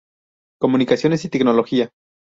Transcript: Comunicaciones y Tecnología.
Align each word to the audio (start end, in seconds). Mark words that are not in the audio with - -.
Comunicaciones 0.59 1.25
y 1.25 1.29
Tecnología. 1.29 1.91